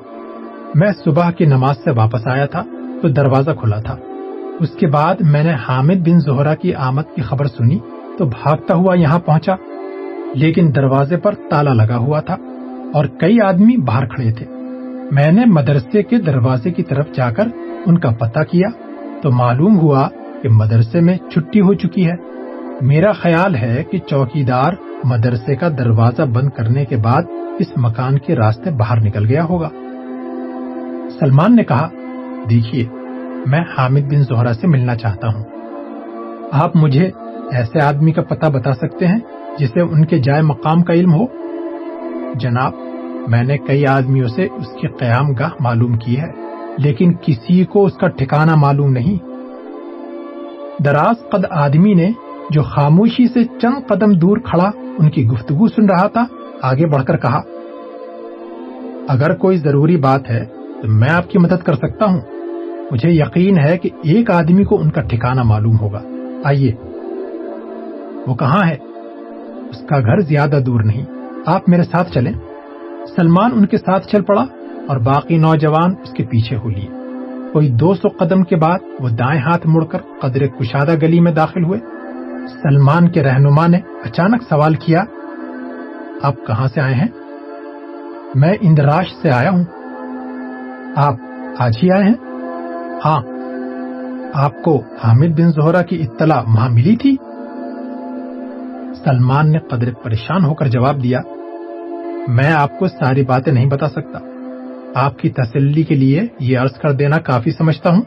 [0.75, 2.63] میں صبح کی نماز سے واپس آیا تھا
[3.03, 3.97] تو دروازہ کھلا تھا۔
[4.61, 7.79] اس کے بعد میں نے حامد بن زہرا کی آمد کی خبر سنی۔
[8.19, 9.53] تو بھاگتا ہوا یہاں پہنچا،
[10.35, 12.37] لیکن دروازے پر تالا لگا ہوا تھا
[12.95, 14.47] اور کئی آدمی باہر کھڑے تھے۔
[15.11, 17.49] میں نے مدرسے کے دروازے کی طرف جا کر
[17.87, 18.69] ان کا پتہ کیا
[19.23, 20.09] تو معلوم ہوا
[20.43, 22.15] کہ مدرسے میں چھٹی ہو چکی ہے۔
[22.81, 24.73] میرا خیال ہے کہ چوکی دار
[25.05, 27.23] مدرسے کا دروازہ بند کرنے کے بعد
[27.59, 29.69] اس مکان کے راستے باہر نکل گیا ہوگا۔
[31.21, 31.89] سلمان نے کہا،
[32.51, 32.87] دیکھیے،
[33.47, 35.45] میں حامد بن زہرا سے ملنا چاہتا ہوں۔
[36.53, 37.11] آپ مجھے
[37.53, 39.19] ایسے آدمی کا پتہ بتا سکتے ہیں
[39.59, 41.27] جسے ان کے جائے مقام کا علم ہو؟
[42.35, 42.73] جناب،
[43.29, 46.27] میں نے کئی آدمیوں سے اس کی قیام گاہ معلوم کی ہے،
[46.79, 49.25] لیکن کسی کو اس کا ٹھکانہ معلوم نہیں۔
[50.83, 52.11] دراز قد آدمی نے
[52.51, 56.25] جو خاموشی سے چند قدم دور کھڑا ان کی گفتگو سن رہا تھا،
[56.63, 57.41] آگے بڑھ کر کہا،
[59.09, 60.45] اگر کوئی ضروری بات ہے
[60.83, 62.21] تو میں آپ کی مدد کر سکتا ہوں۔
[62.91, 66.03] مجھے یقین ہے کہ ایک آدمی کو ان کا ٹھکانہ معلوم ہوگا۔
[66.45, 66.94] آئیے۔
[68.27, 68.77] وہ کہاں ہے؟
[69.71, 71.05] اس کا گھر زیادہ دور نہیں۔
[71.47, 72.33] آپ میرے ساتھ چلیں۔
[73.17, 74.45] سلمان ان کے ساتھ چل پڑا
[74.89, 76.89] اور باقی نوجوان اس کے پیچھے ہو لیے۔
[77.53, 81.33] کوئی دو سو قدم کے بعد وہ دائیں ہاتھ مڑ کر قدر کشادہ گلی میں
[81.33, 81.79] داخل ہوئے۔
[82.49, 85.05] سلمان کے رہنما نے اچانک سوال کیا،
[86.23, 87.09] آپ کہاں سے آئے ہیں؟
[88.35, 89.65] میں اندراش سے آیا ہوں۔
[90.97, 91.15] آپ
[91.59, 92.15] آج ہی آئے ہیں؟
[93.05, 93.23] ہاں۔
[94.35, 97.17] آپ کو حامد بن زہرا کی اطلاع وہاں ملی تھی؟
[98.95, 101.21] سلمان نے قدر پریشان ہو کر جواب دیا،
[102.29, 104.19] میں آپ کو ساری باتیں نہیں بتا سکتا۔
[104.95, 108.03] آپ کی تسلی کے لیے یہ عرض کر دینا کافی سمجھتا ہوں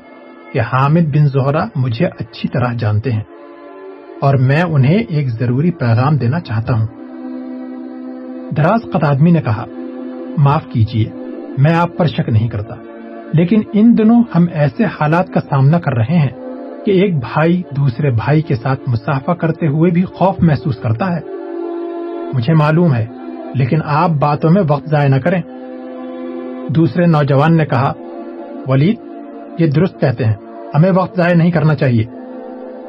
[0.54, 3.24] کہ حامد بن زہرا مجھے اچھی طرح جانتے ہیں
[4.22, 6.88] اور میں انہیں ایک ضروری پیغام دینا چاہتا ہوں۔
[8.58, 9.66] دراز قطادمی نے کہا،
[10.38, 11.12] معاف کیجیے
[11.58, 12.76] میں آپ پر شک نہیں کرتا،
[13.34, 16.47] لیکن ان دنوں ہم ایسے حالات کا سامنا کر رہے ہیں۔
[16.88, 21.20] کہ ایک بھائی دوسرے بھائی کے ساتھ مسافہ کرتے ہوئے بھی خوف محسوس کرتا ہے۔
[22.34, 23.06] مجھے معلوم ہے،
[23.56, 25.42] لیکن آپ باتوں میں وقت ضائع نہ کریں۔
[26.70, 27.94] دوسرے نوجوان نے کہا،
[28.68, 28.98] ولید،
[29.60, 30.34] یہ درست کہتے ہیں،
[30.76, 32.04] ہمیں وقت ضائع نہیں کرنا چاہیے۔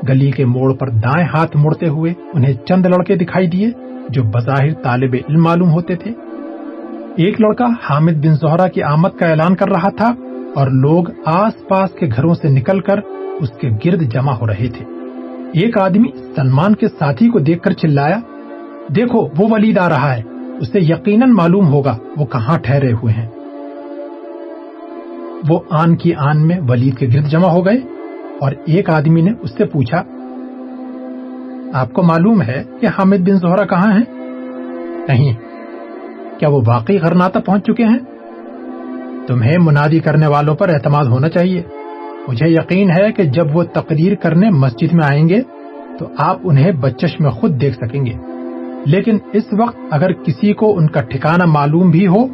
[0.09, 3.71] گلی کے موڑ پر دائیں ہاتھ مڑتے ہوئے انہیں چند لڑکے دکھائی دیے
[4.09, 6.11] جو بظاہر طالب علم معلوم ہوتے تھے۔
[7.17, 10.15] ایک لڑکا حامد بن زہرا کی آمد کا اعلان کر رہا تھا
[10.55, 14.69] اور لوگ آس پاس کے گھروں سے نکل کر اس کے گرد جمع ہو رہے
[14.69, 14.85] تھے۔
[15.53, 18.21] ایک آدمی سلمان کے ساتھی کو دیکھ کر چلایا،
[18.97, 20.23] دیکھو، وہ ولید آ رہا ہے،
[20.61, 23.29] اسے یقیناً معلوم ہوگا وہ کہاں ٹھہرے ہوئے ہیں۔
[25.49, 27.79] وہ آن کی آن میں ولید کے گرد جمع ہو گئے
[28.41, 30.03] اور ایک آدمی نے اس سے پوچھا،
[31.73, 34.05] آپ کو معلوم ہے کہ حامد بن زہرا کہاں ہیں؟
[35.09, 35.35] نہیں۔
[36.39, 37.99] کیا وہ واقعی غرناتا پہنچ چکے ہیں؟
[39.27, 41.63] تمہیں منادی کرنے والوں پر اعتماد ہونا چاہیے۔
[42.29, 45.43] مجھے یقین ہے کہ جب وہ تقریر کرنے مسجد میں آئیں گے
[45.99, 48.13] تو آپ انہیں بچش میں خود دیکھ سکیں گے۔
[48.87, 52.27] لیکن اس وقت اگر کسی کو ان کا ٹھکانہ معلوم بھی ہو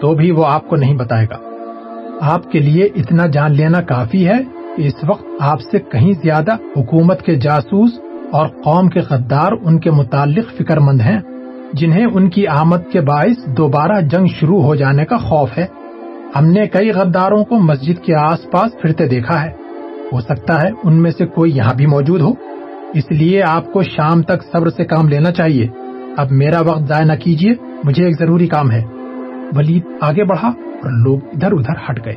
[0.00, 1.36] تو بھی وہ آپ کو نہیں بتائے گا۔
[2.20, 4.38] آپ کے لیے اتنا جان لینا کافی ہے
[4.76, 7.90] کہ اس وقت آپ سے کہیں زیادہ حکومت کے جاسوس
[8.32, 11.20] اور قوم کے غدار ان کے متعلق فکر مند ہیں،
[11.72, 15.66] جنہیں ان کی آمد کے باعث دوبارہ جنگ شروع ہو جانے کا خوف ہے۔
[16.38, 19.50] ہم نے کئی غداروں کو مسجد کے آس پاس پھرتے دیکھا ہے۔
[20.12, 22.30] ہو سکتا ہے ان میں سے کوئی یہاں بھی موجود ہو۔
[22.94, 25.66] اس لیے آپ کو شام تک صبر سے کام لینا چاہیے۔
[26.16, 28.84] اب میرا وقت ضائع نہ کیجیے، مجھے ایک ضروری کام ہے۔
[29.56, 32.14] ولید آگے بڑھا اور لوگ ادھر ادھر ہٹ گئے۔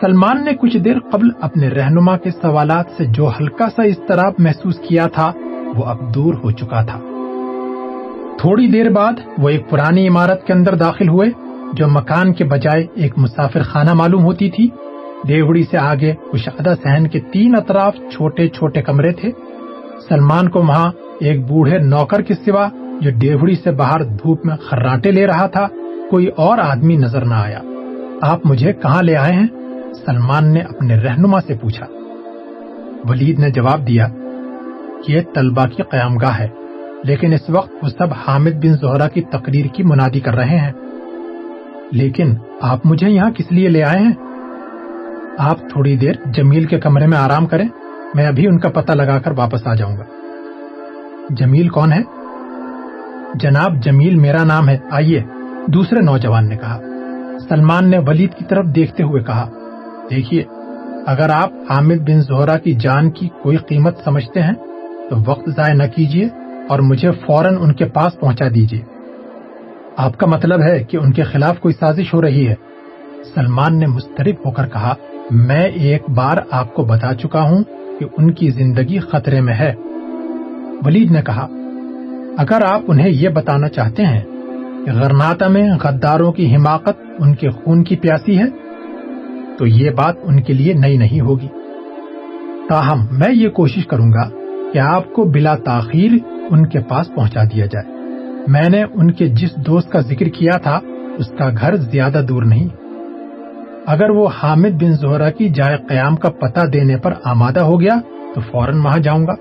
[0.00, 4.78] سلمان نے کچھ دیر قبل اپنے رہنما کے سوالات سے جو ہلکا سا اضطراب محسوس
[4.88, 5.32] کیا تھا،
[5.76, 6.98] وہ اب دور ہو چکا تھا۔
[8.38, 12.86] تھوڑی دیر بعد وہ ایک پرانی عمارت کے اندر داخل ہوئے۔ جو مکان کے بجائے
[12.94, 14.68] ایک مسافر خانہ معلوم ہوتی تھی۔
[15.28, 19.30] دیوڑی سے آگے کشادہ سہن کے تین اطراف چھوٹے چھوٹے کمرے تھے۔
[20.08, 22.68] سلمان کو وہاں ایک بوڑھے نوکر کے سوا
[23.00, 25.66] جو ڈیوڑی سے باہر دھوپ میں خراٹے لے رہا تھا،
[26.10, 27.60] کوئی اور آدمی نظر نہ آیا۔
[28.22, 29.46] آپ مجھے کہاں لے آئے ہیں؟
[30.06, 31.86] سلمان نے اپنے رہنما سے پوچھا۔
[33.08, 34.08] ولید نے جواب دیا
[35.06, 36.48] کہ یہ طلبہ کی قیام گاہ ہے،
[37.04, 40.72] لیکن اس وقت وہ سب حامد بن زہرا کی تقریر کی منادی کر رہے ہیں۔
[41.92, 44.12] لیکن آپ مجھے یہاں کس لیے لے آئے ہیں؟
[45.38, 47.68] آپ تھوڑی دیر جمیل کے کمرے میں آرام کریں،
[48.14, 50.04] میں ابھی ان کا پتہ لگا کر واپس آ جاؤں گا۔
[51.30, 52.00] جمیل کون ہے؟
[53.34, 55.22] جناب جمیل میرا نام ہے۔ آئیے،
[55.66, 56.80] دوسرے نوجوان نے کہا۔
[57.48, 59.48] سلمان نے ولید کی طرف دیکھتے ہوئے کہا،
[60.10, 60.44] دیکھیے،
[61.06, 64.54] اگر آپ حامد بن زہرا کی جان کی کوئی قیمت سمجھتے ہیں،
[65.10, 66.28] تو وقت ضائع نہ کیجیے
[66.68, 68.99] اور مجھے فوراً ان کے پاس پہنچا دیجیے
[69.96, 72.54] آپ کا مطلب ہے کہ ان کے خلاف کوئی سازش ہو رہی ہے۔
[73.34, 74.94] سلمان نے مسترب ہو کر کہا،
[75.30, 77.64] میں ایک بار آپ کو بتا چکا ہوں
[78.00, 79.74] کہ ان کی زندگی خطرے میں ہے۔
[80.86, 81.48] ولید نے کہا،
[82.38, 84.20] اگر آپ انہیں یہ بتانا چاہتے ہیں
[84.86, 88.46] کہ غرناتا میں غداروں کی حماقت ان کے خون کی پیاسی ہے،
[89.58, 91.48] تو یہ بات ان کے لیے نئی نہیں ہوگی۔
[92.68, 94.30] تاہم، میں یہ کوشش کروں گا
[94.72, 96.12] کہ آپ کو بلا تاخیر
[96.50, 97.99] ان کے پاس پہنچا دیا جائے۔
[98.50, 100.80] میں نے ان کے جس دوست کا ذکر کیا تھا،
[101.18, 102.68] اس کا گھر زیادہ دور نہیں۔
[103.86, 107.94] اگر وہ حامد بن زہرا کی جائے قیام کا پتہ دینے پر آمادہ ہو گیا،
[108.34, 109.32] تو فوراً وہاں جاؤں گا۔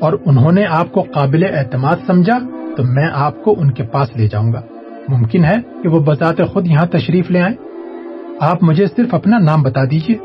[0.00, 2.38] اور انہوں نے آپ کو قابل اعتماد سمجھا،
[2.76, 4.60] تو میں آپ کو ان کے پاس لے جاؤں گا۔
[5.08, 7.54] ممکن ہے کہ وہ بذات خود یہاں تشریف لے آئیں۔
[8.40, 10.16] آپ مجھے صرف اپنا نام بتا دیجیے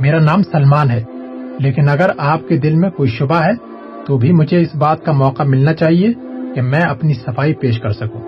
[0.00, 1.02] میرا نام سلمان ہے،
[1.58, 3.52] لیکن اگر آپ کے دل میں کوئی شبہ ہے،
[4.06, 6.12] تو بھی مجھے اس بات کا موقع ملنا چاہیے۔
[6.54, 8.20] کہ میں اپنی صفائی پیش کر سکوں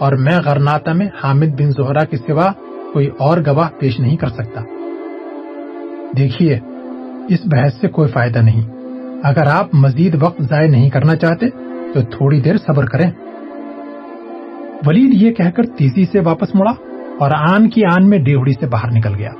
[0.00, 2.52] اور میں غرناتا میں حامد بن زہرا کے سوا
[2.92, 4.60] کوئی اور گواہ پیش نہیں کر سکتا۔
[6.16, 6.58] دیکھیے،
[7.28, 8.62] اس بحث سے کوئی فائدہ نہیں۔
[9.22, 11.48] اگر آپ مزید وقت ضائع نہیں کرنا چاہتے،
[11.94, 13.10] تو تھوڑی دیر صبر کریں۔
[14.86, 16.72] ولید یہ کہہ کر تیزی سے واپس مڑا
[17.18, 19.30] اور آن کی آن میں ڈیوڑی سے باہر نکل گیا۔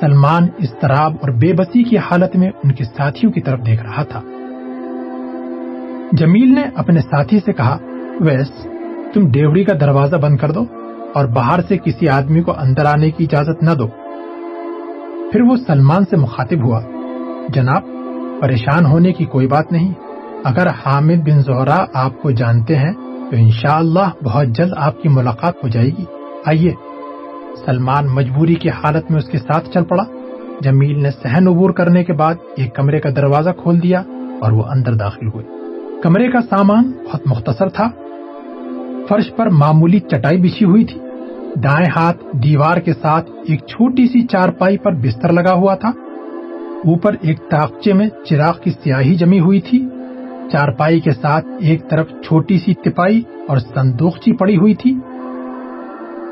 [0.00, 4.02] سلمان استراب اور بے بسی کی حالت میں ان کے ساتھیوں کی طرف دیکھ رہا
[4.02, 4.20] تھا۔
[6.12, 7.76] جمیل نے اپنے ساتھی سے کہا،
[8.20, 8.66] ویس،
[9.14, 10.64] تم ڈیوڑی کا دروازہ بند کر دو
[11.14, 13.86] اور باہر سے کسی آدمی کو اندر آنے کی اجازت نہ دو۔
[15.32, 16.80] پھر وہ سلمان سے مخاطب ہوا،
[17.48, 17.82] جناب،
[18.40, 19.92] پریشان ہونے کی کوئی بات نہیں۔
[20.44, 22.92] اگر حامد بن زہرا آپ کو جانتے ہیں،
[23.30, 26.04] تو انشاءاللہ بہت جلد آپ کی ملاقات ہو جائے گی۔
[26.46, 26.72] آئیے۔
[27.66, 30.04] سلمان مجبوری کی حالت میں اس کے ساتھ چل پڑا۔
[30.62, 34.02] جمیل نے سہن عبور کرنے کے بعد ایک کمرے کا دروازہ کھول دیا
[34.40, 35.61] اور وہ اندر داخل ہوئے۔
[36.02, 37.88] کمرے کا سامان بہت مختصر تھا۔
[39.08, 41.00] فرش پر معمولی چٹائی بچھی ہوئی تھی۔
[41.62, 45.88] دائیں ہاتھ دیوار کے ساتھ ایک چھوٹی سی چارپائی پر بستر لگا ہوا تھا۔
[46.84, 49.88] اوپر ایک تاخچے میں چراغ کی سیاہی جمی ہوئی تھی۔
[50.52, 54.94] چارپائی کے ساتھ ایک طرف چھوٹی سی تپائی اور سندوخچی پڑی ہوئی تھی۔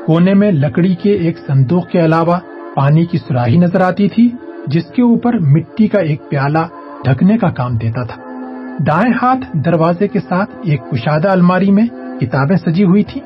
[0.05, 2.35] کونے میں لکڑی کے ایک صندوق کے علاوہ
[2.75, 4.29] پانی کی سراہی نظر آتی تھی،
[4.67, 6.59] جس کے اوپر مٹی کا ایک پیالہ
[7.05, 8.30] ڈھکنے کا کام دیتا تھا۔
[8.79, 11.87] دائیں ہاتھ دروازے کے ساتھ ایک کشادہ الماری میں
[12.19, 13.21] کتابیں سجی ہوئی تھی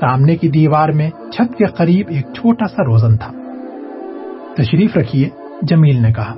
[0.00, 3.32] سامنے کی دیوار میں چھت کے قریب ایک چھوٹا سا روزن تھا۔
[4.56, 5.28] تشریف رکھیے،
[5.62, 6.34] جمیل نے کہا۔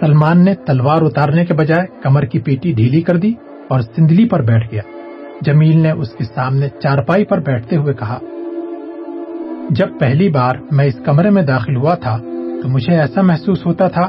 [0.00, 3.32] سلمان نے تلوار اتارنے کے بجائے کمر کی پیٹی ڈھیلی کر دی
[3.68, 4.82] اور سندلی پر بیٹھ گیا۔
[5.40, 8.18] جمیل نے اس کے سامنے چارپائی پر بیٹھتے ہوئے کہا،
[9.70, 12.18] جب پہلی بار میں اس کمرے میں داخل ہوا تھا
[12.62, 14.08] تو مجھے ایسا محسوس ہوتا تھا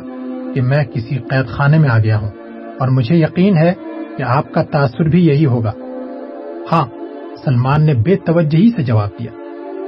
[0.53, 2.46] کہ میں کسی قید خانے میں آ گیا ہوں۔
[2.79, 3.73] اور مجھے یقین ہے
[4.17, 5.71] کہ آپ کا تاثر بھی یہی ہوگا۔
[6.71, 6.85] ہاں
[7.45, 9.31] سلمان نے بے توجہی سے جواب دیا۔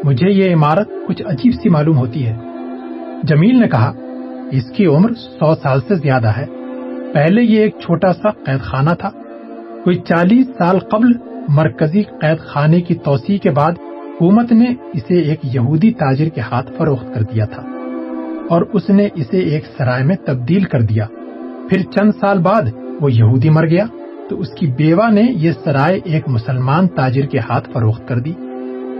[0.03, 2.37] مجھے یہ عمارت کچھ عجیب سی معلوم ہوتی ہے۔
[3.23, 3.93] جمیل نے کہا،
[4.51, 6.45] اس کی عمر سو سال سے زیادہ ہے۔
[7.13, 9.09] پہلے یہ ایک چھوٹا سا قید خانہ تھا۔
[9.83, 11.11] کوئی چالیس سال قبل
[11.47, 13.71] مرکزی قید خانے کی توسیع کے بعد
[14.15, 17.63] حکومت نے اسے ایک یہودی تاجر کے ہاتھ فروخت کر دیا تھا
[18.49, 21.05] اور اس نے اسے ایک سرائے میں تبدیل کر دیا۔
[21.69, 22.61] پھر چند سال بعد
[23.01, 23.85] وہ یہودی مر گیا
[24.29, 28.33] تو اس کی بیوہ نے یہ سرائے ایک مسلمان تاجر کے ہاتھ فروخت کر دی۔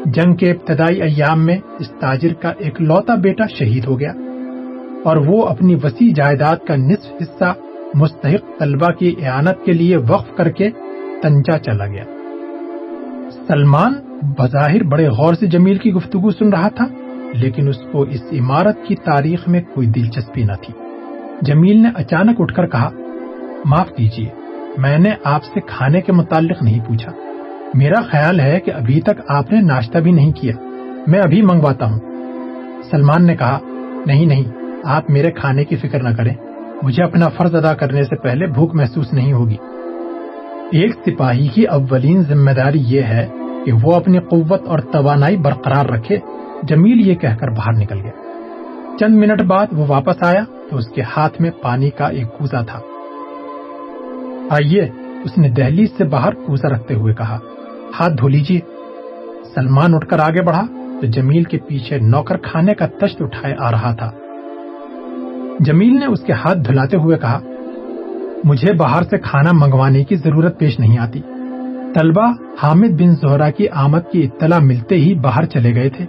[0.05, 4.12] جنگ کے ابتدائی ایام میں اس تاجر کا ایک لوتا بیٹا شہید ہو گیا
[5.03, 7.53] اور وہ اپنی وسیع جائیداد کا نصف حصہ
[7.93, 10.69] مستحق طلبہ کی اعانت کے لیے وقف کر کے
[11.21, 12.03] تنجا چلا گیا۔
[13.47, 13.93] سلمان
[14.39, 16.86] بظاہر بڑے غور سے جمیل کی گفتگو سن رہا تھا،
[17.34, 20.88] لیکن اس کو اس عمارت کی تاریخ میں کوئی دلچسپی نہ تھی۔
[21.41, 22.89] جمیل نے اچانک اٹھ کر کہا،
[23.65, 24.30] معاف کیجیے
[24.78, 27.12] میں نے آپ سے کھانے کے متعلق نہیں پوچھا۔
[27.73, 30.54] میرا خیال ہے کہ ابھی تک آپ نے ناشتہ بھی نہیں کیا۔
[31.08, 31.99] میں ابھی منگواتا ہوں۔
[32.91, 33.60] سلمان نے کہا،
[34.06, 34.43] نہیں نہیں،
[34.84, 36.34] آپ میرے کھانے کی فکر نہ کریں۔
[36.84, 39.58] مجھے اپنا فرض ادا کرنے سے پہلے بھوک محسوس نہیں ہوگی۔
[40.71, 43.28] ایک سپاہی کی اولین ذمہ داری یہ ہے
[43.65, 46.17] کہ وہ اپنی قوت اور توانائی برقرار رکھے۔
[46.63, 48.12] جمیل یہ کہہ کر باہر نکل گیا۔
[48.99, 52.62] چند منٹ بعد وہ واپس آیا۔ تو اس کے ہاتھ میں پانی کا ایک کوزا
[52.62, 52.79] تھا۔
[54.49, 54.82] آئیے،
[55.23, 57.38] اس نے دہلی سے باہر کوزا رکھتے ہوئے کہا،
[57.99, 58.60] ہاتھ دھو لیجیے
[59.55, 60.65] سلمان اٹھ کر آگے بڑھا
[61.01, 64.12] تو جمیل کے پیچھے نوکر کھانے کا تشت اٹھائے آ رہا تھا۔
[65.60, 67.39] جمیل نے اس کے ہاتھ دھلاتے ہوئے کہا،
[68.43, 71.21] مجھے باہر سے کھانا منگوانے کی ضرورت پیش نہیں آتی۔
[71.95, 72.32] طلبہ
[72.63, 76.05] حامد بن زہرا کی آمد کی اطلاع ملتے ہی باہر چلے گئے تھے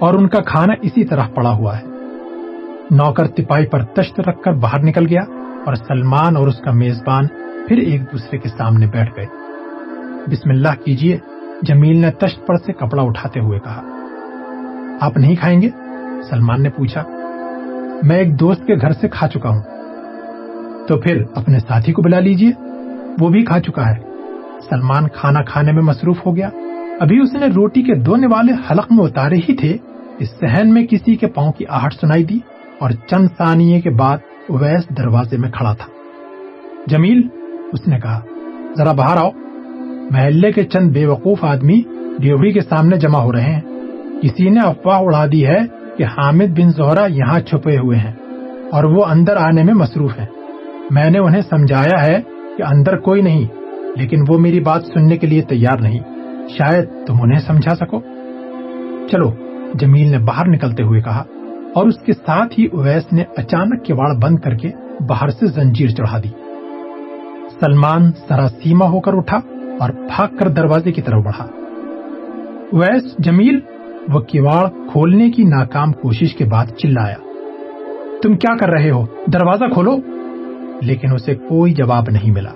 [0.00, 1.93] اور ان کا کھانا اسی طرح پڑا ہوا ہے۔
[2.90, 5.22] نوکر تپائی پر تشت رکھ کر باہر نکل گیا
[5.66, 7.26] اور سلمان اور اس کا میزبان
[7.68, 9.26] پھر ایک دوسرے کے سامنے بیٹھ گئے۔
[10.26, 11.18] بسم اللہ کیجیے
[11.62, 13.82] جمیل نے تشت پر سے کپڑا اٹھاتے ہوئے کہا۔
[15.00, 15.68] آپ نہیں کھائیں گے؟
[16.30, 17.02] سلمان نے پوچھا۔
[18.02, 19.62] میں ایک دوست کے گھر سے کھا چکا ہوں۔
[20.88, 22.52] تو پھر اپنے ساتھی کو بلا لیجیے،
[23.20, 24.00] وہ بھی کھا چکا ہے۔
[24.70, 26.48] سلمان کھانا کھانے میں مصروف ہو گیا۔
[27.00, 29.76] ابھی اس نے روٹی کے دو نوالے حلق میں اتارے ہی تھے۔
[30.18, 32.38] اس سہن میں کسی کے پاؤں کی آہٹ سنائی دی۔
[32.80, 35.86] اور چند ثانیے کے بعد اویس دروازے میں کھڑا تھا۔
[36.86, 37.28] جمیل،
[37.72, 38.20] اس نے کہا،
[38.76, 39.30] ذرا باہر آؤ۔
[40.10, 41.82] محلے کے چند بے وقوف آدمی
[42.18, 43.60] ڈیوڑی کے سامنے جمع ہو رہے ہیں۔
[44.22, 45.58] کسی نے افواہ اڑا دی ہے
[45.96, 48.12] کہ حامد بن زہرا یہاں چھپے ہوئے ہیں
[48.72, 50.26] اور وہ اندر آنے میں مصروف ہیں۔
[50.90, 52.22] میں نے انہیں سمجھایا ہے
[52.56, 53.46] کہ اندر کوئی نہیں،
[53.96, 56.00] لیکن وہ میری بات سننے کے لیے تیار نہیں۔
[56.48, 58.00] شاید تم انہیں سمجھا سکو۔
[59.10, 59.32] چلو،
[59.74, 61.24] جمیل نے باہر نکلتے ہوئے کہا
[61.74, 64.70] اور اس کے ساتھ ہی اویس نے اچانک کواڑ بند کر کے
[65.08, 66.28] باہر سے زنجیر چڑھا دی۔
[67.60, 69.40] سلمان سرا سیما ہو کر اٹھا
[69.80, 71.44] اور بھاگ کر دروازے کی طرف بڑھا۔
[72.72, 73.60] اویس، جمیل،
[74.08, 77.16] وہ کواڑ کھولنے کی ناکام کوشش کے بعد چلایا۔
[78.22, 79.96] تم کیا کر رہے ہو؟ دروازہ کھولو۔
[80.82, 82.50] لیکن اسے کوئی جواب نہیں ملا۔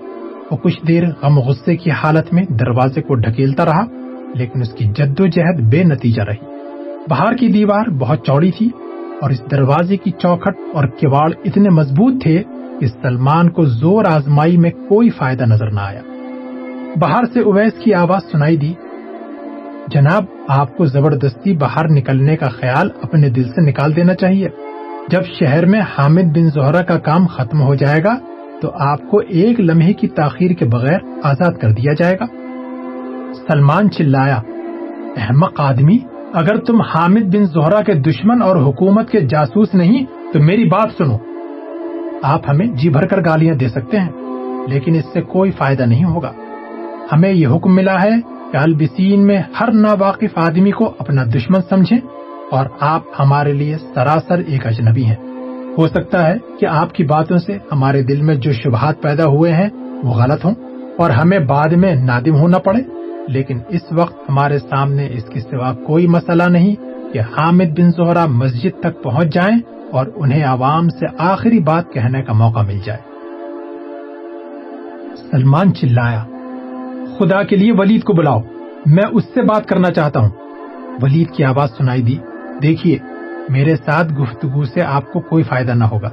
[0.50, 3.84] وہ کچھ دیر غم غصے کی حالت میں دروازے کو ڈھکیلتا رہا،
[4.34, 6.46] لیکن اس کی جد و جہد بے نتیجہ رہی۔
[7.08, 8.70] باہر کی دیوار بہت چوڑی تھی
[9.22, 12.42] اور اس دروازے کی چوکھٹ اور کواڑ اتنے مضبوط تھے
[12.80, 16.02] کہ سلمان کو زور آزمائی میں کوئی فائدہ نظر نہ آیا۔
[16.96, 18.72] باہر سے اویس کی آواز سنائی دی،
[19.88, 24.48] جناب، آپ کو زبردستی باہر نکلنے کا خیال اپنے دل سے نکال دینا چاہیے۔
[25.08, 28.16] جب شہر میں حامد بن زہرا کا کام ختم ہو جائے گا،
[28.62, 32.24] تو آپ کو ایک لمحے کی تاخیر کے بغیر آزاد کر دیا جائے گا۔
[33.48, 34.40] سلمان چلایا،
[35.16, 35.98] احمق آدمی
[36.34, 40.90] اگر تم حامد بن زہرا کے دشمن اور حکومت کے جاسوس نہیں، تو میری بات
[40.98, 41.16] سنو۔
[42.22, 44.08] آپ ہمیں جی بھر کر گالیاں دے سکتے ہیں،
[44.68, 46.32] لیکن اس سے کوئی فائدہ نہیں ہوگا۔
[47.12, 48.10] ہمیں یہ حکم ملا ہے
[48.52, 51.98] کہ البسین میں ہر ناواقف آدمی کو اپنا دشمن سمجھیں
[52.50, 55.16] اور آپ ہمارے لیے سراسر ایک اجنبی ہیں۔
[55.78, 59.52] ہو سکتا ہے کہ آپ کی باتوں سے ہمارے دل میں جو شبہات پیدا ہوئے
[59.52, 59.68] ہیں
[60.02, 60.54] وہ غلط ہوں
[60.98, 62.97] اور ہمیں بعد میں نادم ہونا پڑے۔
[63.28, 66.74] لیکن اس وقت ہمارے سامنے اس کے سوا کوئی مسئلہ نہیں
[67.12, 69.58] کہ حامد بن زہرا مسجد تک پہنچ جائیں
[69.90, 72.98] اور انہیں عوام سے آخری بات کہنے کا موقع مل جائے۔
[75.30, 76.24] سلمان چلایا۔
[77.18, 78.40] خدا کے لیے ولید کو بلاؤ۔
[78.86, 80.28] میں اس سے بات کرنا چاہتا ہوں۔
[81.02, 82.16] ولید کی آواز سنائی دی۔
[82.62, 82.98] دیکھیے،
[83.48, 86.10] میرے ساتھ گفتگو سے آپ کو کوئی فائدہ نہ ہوگا۔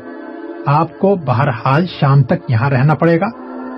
[0.65, 3.25] آپ کو بہرحال شام تک یہاں رہنا پڑے گا۔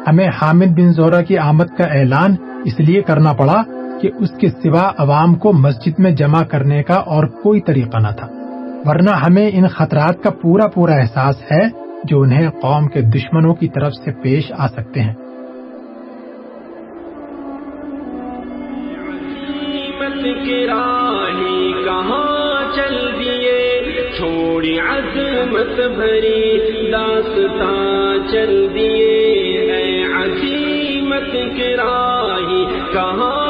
[0.08, 2.36] ہمیں حامد بن زورا کی آمد کا اعلان
[2.68, 3.64] اس لیے کرنا پڑا
[4.02, 8.12] کہ اس کے سوا عوام کو مسجد میں جمع کرنے کا اور کوئی طریقہ نہ
[8.18, 8.28] تھا۔
[8.86, 11.70] ورنہ ہمیں ان خطرات کا پورا پورا احساس ہے
[12.04, 15.14] جو انہیں قوم کے دشمنوں کی طرف سے پیش آ سکتے ہیں۔
[21.86, 23.84] کہاں چل دیے
[24.18, 29.38] چھوڑی عظمت بھری داستان چل دیے
[31.20, 33.47] رحمت کی راہی کہاں